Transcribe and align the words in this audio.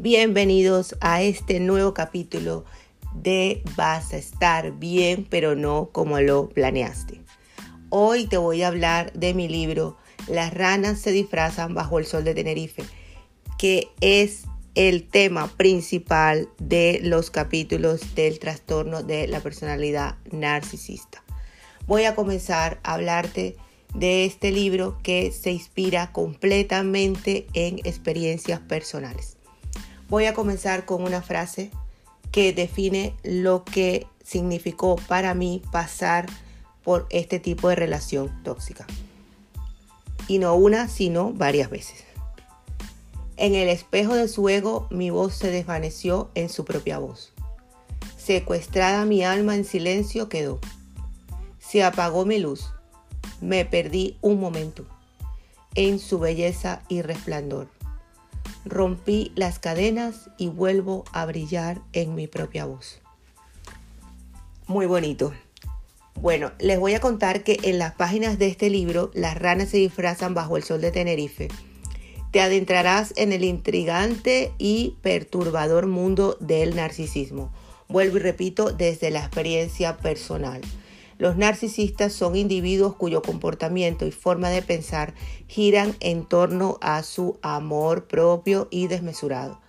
Bienvenidos 0.00 0.96
a 1.00 1.22
este 1.22 1.58
nuevo 1.58 1.92
capítulo 1.92 2.64
de 3.14 3.64
Vas 3.74 4.12
a 4.12 4.16
estar 4.16 4.70
bien, 4.78 5.26
pero 5.28 5.56
no 5.56 5.90
como 5.90 6.20
lo 6.20 6.50
planeaste. 6.50 7.20
Hoy 7.90 8.28
te 8.28 8.36
voy 8.36 8.62
a 8.62 8.68
hablar 8.68 9.12
de 9.14 9.34
mi 9.34 9.48
libro 9.48 9.96
Las 10.28 10.54
ranas 10.54 11.00
se 11.00 11.10
disfrazan 11.10 11.74
bajo 11.74 11.98
el 11.98 12.06
sol 12.06 12.22
de 12.22 12.32
Tenerife, 12.32 12.84
que 13.58 13.88
es 14.00 14.44
el 14.76 15.02
tema 15.02 15.48
principal 15.56 16.48
de 16.58 17.00
los 17.02 17.32
capítulos 17.32 18.14
del 18.14 18.38
trastorno 18.38 19.02
de 19.02 19.26
la 19.26 19.40
personalidad 19.40 20.14
narcisista. 20.30 21.24
Voy 21.88 22.04
a 22.04 22.14
comenzar 22.14 22.78
a 22.84 22.94
hablarte 22.94 23.56
de 23.96 24.26
este 24.26 24.52
libro 24.52 24.96
que 25.02 25.32
se 25.32 25.50
inspira 25.50 26.12
completamente 26.12 27.48
en 27.52 27.78
experiencias 27.78 28.60
personales. 28.60 29.37
Voy 30.08 30.26
a 30.26 30.34
comenzar 30.34 30.84
con 30.84 31.02
una 31.02 31.22
frase 31.22 31.70
que 32.32 32.52
define 32.52 33.14
lo 33.22 33.64
que 33.64 34.06
significó 34.24 34.96
para 34.96 35.34
mí 35.34 35.62
pasar 35.70 36.26
por 36.84 37.06
este 37.10 37.38
tipo 37.38 37.68
de 37.68 37.76
relación 37.76 38.42
tóxica. 38.42 38.86
Y 40.26 40.38
no 40.38 40.54
una, 40.54 40.88
sino 40.88 41.32
varias 41.32 41.70
veces. 41.70 42.04
En 43.36 43.54
el 43.54 43.68
espejo 43.68 44.14
de 44.14 44.28
su 44.28 44.48
ego 44.48 44.88
mi 44.90 45.10
voz 45.10 45.34
se 45.34 45.50
desvaneció 45.50 46.30
en 46.34 46.48
su 46.48 46.64
propia 46.64 46.98
voz. 46.98 47.32
Secuestrada 48.16 49.04
mi 49.04 49.24
alma 49.24 49.54
en 49.54 49.64
silencio 49.64 50.28
quedó. 50.28 50.58
Se 51.58 51.84
apagó 51.84 52.24
mi 52.24 52.38
luz 52.38 52.70
me 53.40 53.64
perdí 53.64 54.16
un 54.20 54.40
momento 54.40 54.84
en 55.74 55.98
su 55.98 56.18
belleza 56.18 56.82
y 56.88 57.02
resplandor. 57.02 57.68
Rompí 58.64 59.32
las 59.34 59.58
cadenas 59.58 60.30
y 60.36 60.48
vuelvo 60.48 61.04
a 61.12 61.26
brillar 61.26 61.80
en 61.92 62.14
mi 62.14 62.26
propia 62.26 62.64
voz. 62.64 63.00
Muy 64.66 64.86
bonito. 64.86 65.32
Bueno, 66.14 66.52
les 66.58 66.78
voy 66.78 66.94
a 66.94 67.00
contar 67.00 67.44
que 67.44 67.58
en 67.62 67.78
las 67.78 67.94
páginas 67.94 68.38
de 68.38 68.48
este 68.48 68.70
libro, 68.70 69.10
Las 69.14 69.38
ranas 69.38 69.68
se 69.68 69.76
disfrazan 69.76 70.34
bajo 70.34 70.56
el 70.56 70.64
sol 70.64 70.80
de 70.80 70.90
Tenerife, 70.90 71.48
te 72.30 72.40
adentrarás 72.40 73.14
en 73.16 73.32
el 73.32 73.44
intrigante 73.44 74.52
y 74.58 74.96
perturbador 75.00 75.86
mundo 75.86 76.36
del 76.40 76.76
narcisismo. 76.76 77.50
Vuelvo 77.88 78.18
y 78.18 78.20
repito, 78.20 78.72
desde 78.72 79.10
la 79.10 79.20
experiencia 79.20 79.96
personal. 79.96 80.60
Los 81.18 81.36
narcisistas 81.36 82.12
son 82.12 82.36
individuos 82.36 82.94
cuyo 82.94 83.22
comportamiento 83.22 84.06
y 84.06 84.12
forma 84.12 84.50
de 84.50 84.62
pensar 84.62 85.14
giran 85.48 85.96
en 85.98 86.24
torno 86.24 86.78
a 86.80 87.02
su 87.02 87.38
amor 87.42 88.06
propio 88.06 88.68
y 88.70 88.86
desmesurado. 88.86 89.60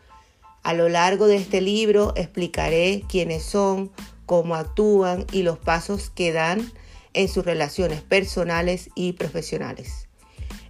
A 0.62 0.74
lo 0.74 0.90
largo 0.90 1.26
de 1.26 1.38
este 1.38 1.62
libro 1.62 2.14
explicaré 2.16 3.04
quiénes 3.10 3.44
son, 3.44 3.92
cómo 4.28 4.54
actúan 4.56 5.26
y 5.32 5.42
los 5.42 5.58
pasos 5.58 6.12
que 6.12 6.32
dan 6.32 6.72
en 7.14 7.28
sus 7.28 7.44
relaciones 7.44 8.02
personales 8.02 8.92
y 8.94 9.14
profesionales. 9.14 10.08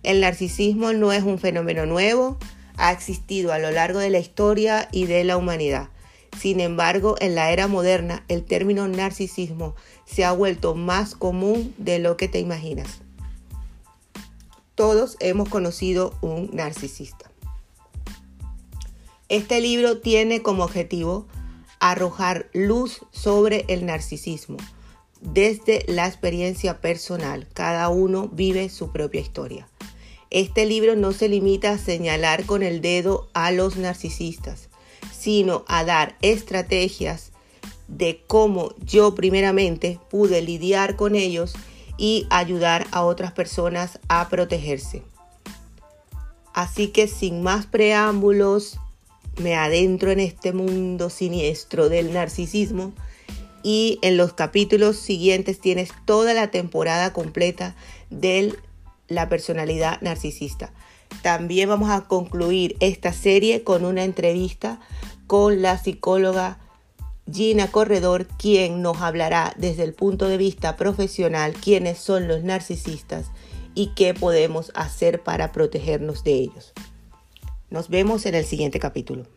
El 0.04 0.22
narcisismo 0.22 0.94
no 0.94 1.12
es 1.12 1.24
un 1.24 1.40
fenómeno 1.40 1.86
nuevo, 1.86 2.38
ha 2.78 2.94
existido 2.94 3.52
a 3.52 3.60
lo 3.60 3.72
largo 3.72 4.00
de 4.00 4.10
la 4.10 4.20
historia 4.20 4.88
y 4.94 5.08
de 5.08 5.26
la 5.26 5.36
humanidad. 5.36 5.90
Sin 6.38 6.60
embargo, 6.60 7.16
en 7.20 7.36
la 7.36 7.52
era 7.52 7.68
moderna, 7.68 8.24
el 8.28 8.44
término 8.44 8.88
narcisismo 8.88 9.76
se 10.06 10.26
ha 10.26 10.32
vuelto 10.32 10.76
más 10.76 11.16
común 11.16 11.74
de 11.78 12.00
lo 12.00 12.18
que 12.18 12.28
te 12.28 12.40
imaginas. 12.40 13.00
Todos 14.76 15.18
hemos 15.20 15.50
conocido 15.50 16.14
un 16.22 16.50
narcisista. 16.54 17.30
Este 19.28 19.62
libro 19.62 20.00
tiene 20.00 20.42
como 20.42 20.64
objetivo 20.64 21.28
arrojar 21.80 22.50
luz 22.54 23.02
sobre 23.12 23.66
el 23.68 23.86
narcisismo. 23.86 24.58
Desde 25.22 25.84
la 25.88 26.08
experiencia 26.08 26.80
personal, 26.80 27.48
cada 27.54 27.90
uno 27.90 28.30
vive 28.30 28.70
su 28.70 28.92
propia 28.92 29.22
historia. 29.22 29.68
Este 30.30 30.66
libro 30.66 30.96
no 30.96 31.12
se 31.12 31.28
limita 31.28 31.72
a 31.72 31.78
señalar 31.78 32.46
con 32.46 32.64
el 32.64 32.82
dedo 32.82 33.30
a 33.34 33.52
los 33.52 33.78
narcisistas, 33.78 34.69
sino 35.12 35.64
a 35.68 35.84
dar 35.84 36.18
estrategias 36.22 37.32
de 37.88 38.24
cómo 38.28 38.74
yo 38.86 39.16
primeramente 39.16 40.00
pude 40.10 40.42
lidiar 40.42 40.96
con 40.96 41.16
ellos 41.16 41.54
y 41.98 42.28
ayudar 42.30 42.88
a 42.92 43.04
otras 43.04 43.32
personas 43.32 44.00
a 44.08 44.30
protegerse. 44.30 45.04
Así 46.54 46.88
que 46.88 47.08
sin 47.08 47.42
más 47.42 47.66
preámbulos, 47.66 48.80
me 49.38 49.56
adentro 49.56 50.12
en 50.12 50.20
este 50.20 50.54
mundo 50.54 51.10
siniestro 51.10 51.90
del 51.90 52.14
narcisismo 52.14 52.94
y 53.64 54.00
en 54.02 54.18
los 54.18 54.34
capítulos 54.34 54.98
siguientes 54.98 55.60
tienes 55.60 55.92
toda 56.06 56.34
la 56.34 56.52
temporada 56.52 57.14
completa 57.14 57.76
de 58.10 58.54
la 59.10 59.28
personalidad 59.30 60.00
narcisista. 60.02 60.72
También 61.22 61.68
vamos 61.68 61.90
a 61.90 62.08
concluir 62.08 62.78
esta 62.80 63.12
serie 63.12 63.64
con 63.64 63.84
una 63.84 64.04
entrevista 64.04 64.80
con 65.28 65.62
la 65.62 65.78
psicóloga 65.78 66.60
Gina 67.32 67.68
Corredor, 67.68 68.26
quien 68.26 68.82
nos 68.82 69.02
hablará 69.02 69.54
desde 69.58 69.84
el 69.84 69.94
punto 69.94 70.28
de 70.28 70.38
vista 70.38 70.76
profesional 70.76 71.54
quiénes 71.54 72.00
son 72.00 72.28
los 72.28 72.44
narcisistas 72.44 73.28
y 73.76 73.94
qué 73.96 74.14
podemos 74.14 74.72
hacer 74.76 75.22
para 75.22 75.52
protegernos 75.52 76.24
de 76.24 76.34
ellos. 76.34 76.74
Nos 77.70 77.90
vemos 77.90 78.26
en 78.26 78.36
el 78.36 78.46
siguiente 78.46 78.80
capítulo. 78.80 79.28